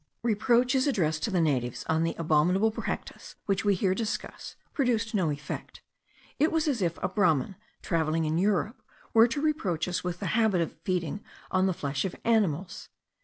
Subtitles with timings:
[0.23, 5.29] Reproaches addressed to the natives on the abominable practice which we here discuss, produce no
[5.29, 5.83] effect;
[6.39, 8.81] it is as if a Brahmin, travelling in Europe,
[9.13, 12.89] were to reproach us with the habit of feeding on the flesh of animals.